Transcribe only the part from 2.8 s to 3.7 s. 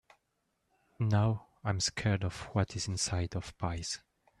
inside of